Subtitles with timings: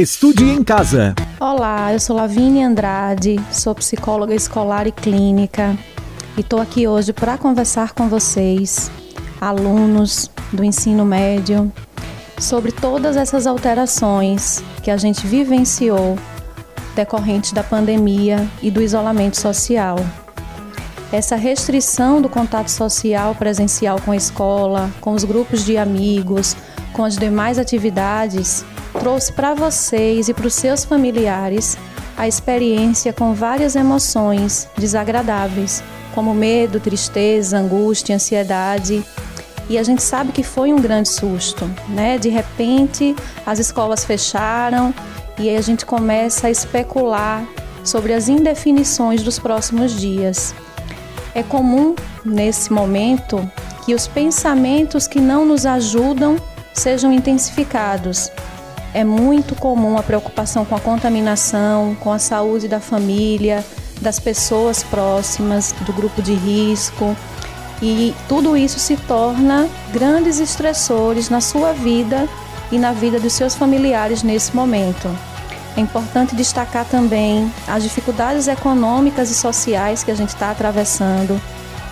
[0.00, 1.14] Estude em casa.
[1.38, 5.76] Olá, eu sou Lavínia Andrade, sou psicóloga escolar e clínica
[6.38, 8.90] e estou aqui hoje para conversar com vocês,
[9.38, 11.70] alunos do ensino médio,
[12.38, 16.18] sobre todas essas alterações que a gente vivenciou
[16.96, 19.96] decorrentes da pandemia e do isolamento social.
[21.12, 26.56] Essa restrição do contato social presencial com a escola, com os grupos de amigos,
[26.94, 28.64] com as demais atividades,
[28.98, 31.76] trouxe para vocês e para os seus familiares
[32.16, 35.82] a experiência com várias emoções desagradáveis,
[36.14, 39.02] como medo, tristeza, angústia, ansiedade.
[39.68, 42.18] E a gente sabe que foi um grande susto, né?
[42.18, 43.14] De repente,
[43.46, 44.92] as escolas fecharam
[45.38, 47.46] e aí a gente começa a especular
[47.84, 50.54] sobre as indefinições dos próximos dias.
[51.34, 51.94] É comum
[52.24, 53.50] nesse momento
[53.84, 56.36] que os pensamentos que não nos ajudam
[56.74, 58.30] sejam intensificados.
[58.92, 63.64] É muito comum a preocupação com a contaminação, com a saúde da família,
[64.00, 67.16] das pessoas próximas, do grupo de risco.
[67.80, 72.28] E tudo isso se torna grandes estressores na sua vida
[72.72, 75.08] e na vida dos seus familiares nesse momento.
[75.76, 81.40] É importante destacar também as dificuldades econômicas e sociais que a gente está atravessando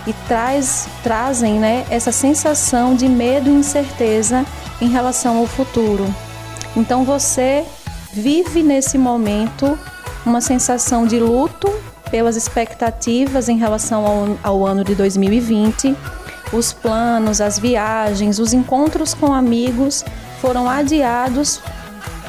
[0.05, 4.45] e traz, trazem né, essa sensação de medo e incerteza
[4.81, 6.13] em relação ao futuro.
[6.75, 7.65] Então você
[8.13, 9.77] vive nesse momento
[10.25, 11.71] uma sensação de luto
[12.09, 15.95] pelas expectativas em relação ao, ao ano de 2020.
[16.51, 20.03] Os planos, as viagens, os encontros com amigos
[20.41, 21.61] foram adiados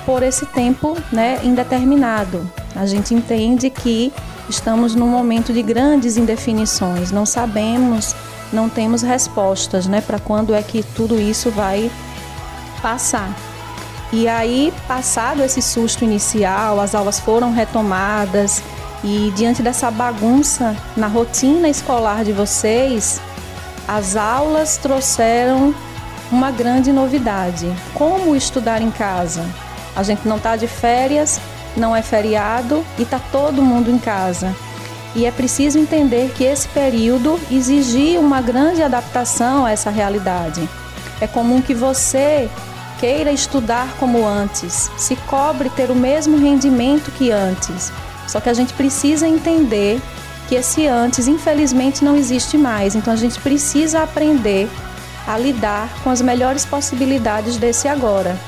[0.04, 2.50] por esse tempo né, indeterminado.
[2.74, 4.12] A gente entende que
[4.48, 8.14] estamos num momento de grandes indefinições, não sabemos,
[8.52, 11.90] não temos respostas né, para quando é que tudo isso vai
[12.82, 13.34] passar.
[14.12, 18.62] E aí, passado esse susto inicial, as aulas foram retomadas
[19.04, 23.20] e diante dessa bagunça na rotina escolar de vocês,
[23.88, 25.74] as aulas trouxeram
[26.30, 29.44] uma grande novidade: como estudar em casa.
[29.96, 31.40] A gente não está de férias,
[31.76, 34.54] não é feriado e está todo mundo em casa.
[35.14, 40.68] E é preciso entender que esse período exigia uma grande adaptação a essa realidade.
[41.20, 42.48] É comum que você
[43.00, 47.90] queira estudar como antes, se cobre ter o mesmo rendimento que antes.
[48.28, 50.00] Só que a gente precisa entender
[50.48, 52.94] que esse antes, infelizmente, não existe mais.
[52.94, 54.68] Então a gente precisa aprender
[55.26, 58.38] a lidar com as melhores possibilidades desse agora.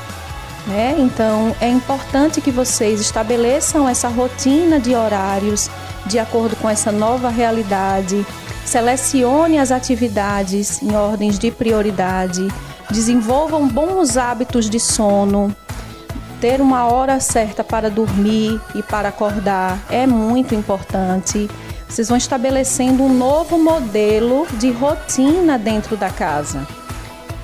[0.67, 0.97] Né?
[0.99, 5.71] Então é importante que vocês estabeleçam essa rotina de horários
[6.07, 8.25] de acordo com essa nova realidade.
[8.65, 12.47] Selecione as atividades em ordens de prioridade
[12.93, 15.55] desenvolvam bons hábitos de sono.
[16.41, 21.51] Ter uma hora certa para dormir e para acordar é muito importante.
[21.89, 26.67] Vocês vão estabelecendo um novo modelo de rotina dentro da casa.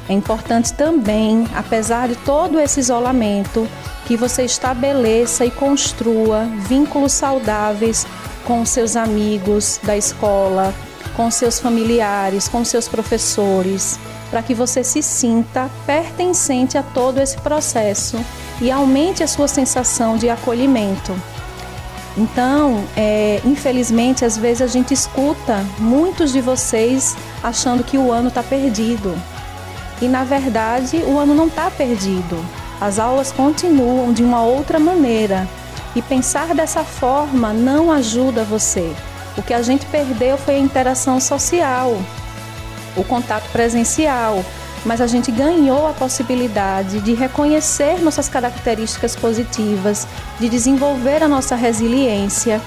[0.09, 3.69] É importante também, apesar de todo esse isolamento,
[4.07, 8.07] que você estabeleça e construa vínculos saudáveis
[8.45, 10.73] com seus amigos da escola,
[11.19, 13.99] com seus familiares, com seus professores
[14.31, 18.25] para que você se sinta pertencente a todo esse processo
[18.61, 21.13] e aumente a sua sensação de acolhimento.
[22.17, 28.29] Então, é, infelizmente, às vezes a gente escuta muitos de vocês achando que o ano
[28.29, 29.21] está perdido.
[30.01, 32.45] E na verdade, o ano não está perdido.
[32.81, 35.49] As aulas continuam de uma outra maneira.
[35.97, 38.95] E pensar dessa forma não ajuda você.
[39.39, 41.97] O que a gente perdeu foi a interação social,
[42.97, 44.45] o contato presencial,
[44.85, 50.09] mas a gente ganhou a possibilidade de reconhecer nossas características positivas,
[50.41, 52.61] de desenvolver a nossa resiliência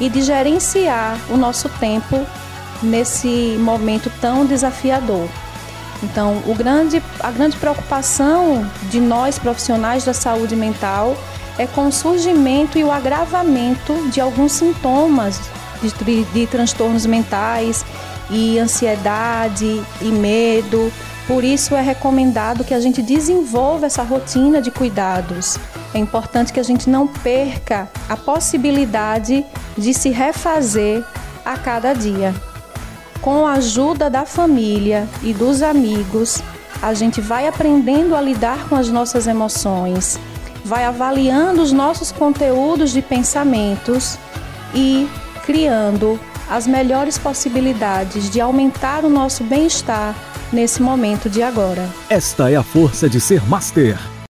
[0.00, 2.26] e de gerenciar o nosso tempo
[2.82, 5.28] nesse momento tão desafiador.
[6.02, 11.14] Então, grande, a grande preocupação de nós profissionais da saúde mental
[11.58, 15.40] é com o surgimento e o agravamento de alguns sintomas
[15.80, 17.84] de, de transtornos mentais
[18.30, 20.92] e ansiedade e medo.
[21.26, 25.58] Por isso é recomendado que a gente desenvolva essa rotina de cuidados.
[25.92, 29.44] É importante que a gente não perca a possibilidade
[29.76, 31.04] de se refazer
[31.44, 32.34] a cada dia.
[33.20, 36.40] Com a ajuda da família e dos amigos,
[36.80, 40.20] a gente vai aprendendo a lidar com as nossas emoções,
[40.64, 44.18] vai avaliando os nossos conteúdos de pensamentos
[44.74, 45.08] e
[45.46, 46.18] criando
[46.50, 50.14] as melhores possibilidades de aumentar o nosso bem-estar
[50.52, 51.88] nesse momento de agora.
[52.10, 54.15] Esta é a força de ser Master.